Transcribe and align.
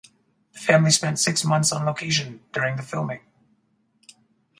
The 0.53 0.57
family 0.59 0.89
spent 0.89 1.19
six 1.19 1.45
months 1.45 1.71
on 1.71 1.85
location 1.85 2.41
during 2.53 2.75
the 2.75 2.81
filming. 2.81 3.19